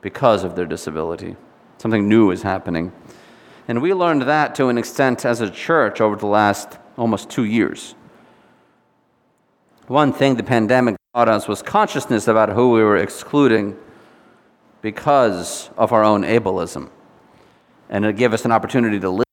because 0.00 0.44
of 0.44 0.56
their 0.56 0.66
disability. 0.66 1.36
Something 1.78 2.08
new 2.08 2.30
is 2.30 2.42
happening. 2.42 2.92
And 3.68 3.82
we 3.82 3.92
learned 3.92 4.22
that 4.22 4.54
to 4.56 4.68
an 4.68 4.78
extent 4.78 5.24
as 5.24 5.40
a 5.40 5.50
church 5.50 6.00
over 6.00 6.16
the 6.16 6.26
last 6.26 6.78
almost 6.96 7.30
two 7.30 7.44
years. 7.44 7.94
One 9.86 10.12
thing 10.12 10.36
the 10.36 10.42
pandemic 10.42 10.96
taught 11.14 11.28
us 11.28 11.48
was 11.48 11.62
consciousness 11.62 12.28
about 12.28 12.50
who 12.50 12.72
we 12.72 12.82
were 12.82 12.96
excluding 12.96 13.76
because 14.82 15.70
of 15.76 15.92
our 15.92 16.04
own 16.04 16.22
ableism. 16.22 16.90
And 17.88 18.04
it 18.04 18.16
gave 18.16 18.32
us 18.32 18.44
an 18.44 18.52
opportunity 18.52 18.98
to 19.00 19.10
listen 19.10 19.24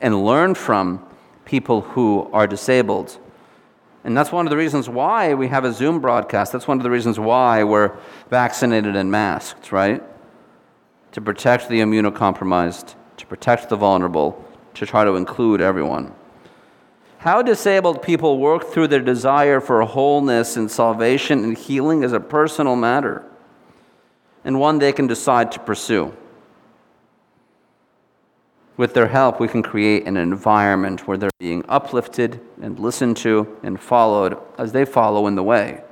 and 0.00 0.24
learn 0.24 0.54
from 0.54 1.04
people 1.44 1.82
who 1.82 2.28
are 2.32 2.46
disabled 2.46 3.18
And 4.04 4.14
that's 4.14 4.30
one 4.30 4.46
of 4.46 4.50
the 4.50 4.56
reasons 4.56 4.86
why 4.86 5.32
we 5.32 5.48
have 5.48 5.64
a 5.64 5.72
Zoom 5.72 5.98
broadcast. 5.98 6.52
That's 6.52 6.68
one 6.68 6.76
of 6.76 6.82
the 6.82 6.90
reasons 6.90 7.18
why 7.18 7.64
we're 7.64 7.96
vaccinated 8.28 8.96
and 8.96 9.10
masked, 9.10 9.72
right? 9.72 10.02
To 11.12 11.20
protect 11.22 11.70
the 11.70 11.80
immunocompromised, 11.80 12.94
to 13.16 13.26
protect 13.26 13.70
the 13.70 13.76
vulnerable, 13.76 14.44
to 14.74 14.84
try 14.84 15.04
to 15.04 15.16
include 15.16 15.62
everyone. 15.62 16.14
How 17.18 17.40
disabled 17.40 18.02
people 18.02 18.38
work 18.38 18.66
through 18.66 18.88
their 18.88 19.00
desire 19.00 19.58
for 19.58 19.80
wholeness 19.80 20.58
and 20.58 20.70
salvation 20.70 21.42
and 21.42 21.56
healing 21.56 22.02
is 22.02 22.12
a 22.12 22.20
personal 22.20 22.76
matter, 22.76 23.24
and 24.44 24.60
one 24.60 24.78
they 24.78 24.92
can 24.92 25.06
decide 25.06 25.50
to 25.52 25.60
pursue. 25.60 26.14
With 28.76 28.94
their 28.94 29.06
help, 29.06 29.38
we 29.38 29.46
can 29.46 29.62
create 29.62 30.06
an 30.06 30.16
environment 30.16 31.06
where 31.06 31.16
they're 31.16 31.30
being 31.38 31.64
uplifted 31.68 32.40
and 32.60 32.78
listened 32.78 33.16
to 33.18 33.56
and 33.62 33.80
followed 33.80 34.36
as 34.58 34.72
they 34.72 34.84
follow 34.84 35.28
in 35.28 35.36
the 35.36 35.44
way. 35.44 35.84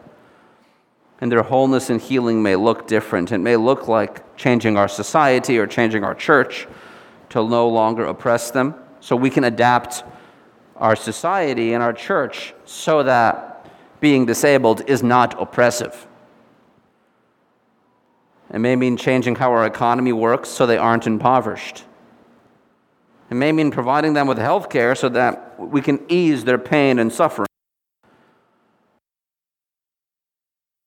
And 1.21 1.31
their 1.31 1.45
wholeness 1.45 1.91
and 1.91 2.01
healing 2.01 2.43
may 2.43 2.57
look 2.57 2.89
different. 2.89 3.31
It 3.31 3.39
may 3.39 3.57
look 3.57 3.87
like 3.87 4.37
changing 4.37 4.77
our 4.77 4.89
society 4.89 5.59
or 5.59 5.69
changing 5.69 6.03
our 6.03 6.15
church 6.15 6.67
to 7.29 7.49
no 7.49 7.69
longer 7.69 8.05
oppress 8.05 8.51
them, 8.51 8.75
so 8.99 9.15
we 9.15 9.31
can 9.31 9.45
adapt 9.45 10.03
our 10.77 10.97
society 10.97 11.75
and 11.75 11.83
our 11.83 11.93
church 11.93 12.53
so 12.65 13.05
that 13.05 13.65
being 14.01 14.27
disabled 14.27 14.83
is 14.89 15.05
not 15.05 15.41
oppressive. 15.41 16.09
It 18.53 18.59
may 18.59 18.75
mean 18.75 18.97
changing 18.97 19.37
how 19.37 19.53
our 19.53 19.65
economy 19.65 20.13
works 20.13 20.49
so 20.49 20.67
they 20.67 20.77
aren't 20.77 21.07
impoverished. 21.07 21.85
It 23.33 23.37
may 23.37 23.51
mean 23.51 23.71
providing 23.71 24.13
them 24.13 24.27
with 24.27 24.37
health 24.37 24.69
care 24.69 24.95
so 24.95 25.09
that 25.09 25.59
we 25.59 25.81
can 25.81 26.05
ease 26.11 26.45
their 26.45 26.59
pain 26.59 26.99
and 26.99 27.11
suffering. 27.11 27.47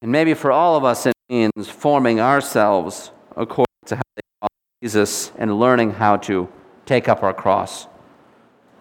And 0.03 0.11
maybe 0.11 0.35
for 0.35 0.51
all 0.51 0.77
of 0.77 0.83
us, 0.83 1.07
it 1.07 1.15
means 1.27 1.67
forming 1.67 2.19
ourselves 2.19 3.09
according 3.35 3.65
to 3.87 3.95
how 3.95 4.01
they 4.15 4.21
follow 4.39 4.49
Jesus 4.83 5.31
and 5.39 5.59
learning 5.59 5.93
how 5.93 6.17
to 6.17 6.47
take 6.85 7.09
up 7.09 7.23
our 7.23 7.33
cross 7.33 7.87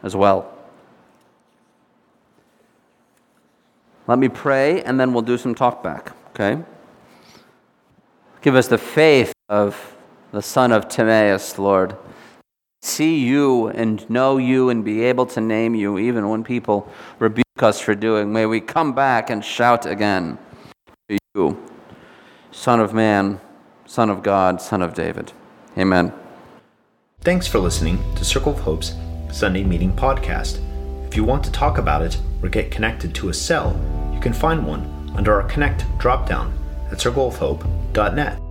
as 0.02 0.14
well. 0.14 0.52
Let 4.06 4.18
me 4.18 4.28
pray, 4.28 4.82
and 4.82 5.00
then 5.00 5.14
we'll 5.14 5.22
do 5.22 5.38
some 5.38 5.54
talk 5.54 5.82
back, 5.82 6.12
okay? 6.32 6.62
Give 8.42 8.56
us 8.56 8.68
the 8.68 8.76
faith 8.76 9.32
of 9.48 9.96
the 10.32 10.42
son 10.42 10.70
of 10.70 10.86
Timaeus, 10.86 11.58
Lord. 11.58 11.96
See 12.84 13.18
you 13.18 13.68
and 13.68 14.08
know 14.10 14.36
you 14.36 14.68
and 14.68 14.84
be 14.84 15.04
able 15.04 15.24
to 15.28 15.40
name 15.40 15.74
you 15.74 15.98
even 15.98 16.28
when 16.28 16.44
people 16.44 16.86
rebuke 17.18 17.62
us 17.62 17.80
for 17.80 17.94
doing. 17.94 18.30
May 18.30 18.44
we 18.44 18.60
come 18.60 18.92
back 18.92 19.30
and 19.30 19.42
shout 19.42 19.86
again 19.86 20.36
to 21.08 21.18
you, 21.34 21.64
Son 22.52 22.80
of 22.80 22.92
Man, 22.92 23.40
Son 23.86 24.10
of 24.10 24.22
God, 24.22 24.60
Son 24.60 24.82
of 24.82 24.92
David. 24.92 25.32
Amen. 25.78 26.12
Thanks 27.22 27.46
for 27.46 27.58
listening 27.58 28.04
to 28.16 28.24
Circle 28.24 28.52
of 28.52 28.60
Hope's 28.60 28.92
Sunday 29.32 29.64
Meeting 29.64 29.96
Podcast. 29.96 30.60
If 31.08 31.16
you 31.16 31.24
want 31.24 31.42
to 31.44 31.52
talk 31.52 31.78
about 31.78 32.02
it 32.02 32.18
or 32.42 32.50
get 32.50 32.70
connected 32.70 33.14
to 33.14 33.30
a 33.30 33.34
cell, 33.34 33.80
you 34.12 34.20
can 34.20 34.34
find 34.34 34.66
one 34.66 35.10
under 35.16 35.40
our 35.40 35.48
Connect 35.48 35.80
dropdown 35.98 36.52
at 36.92 36.98
circleofhope.net. 36.98 38.43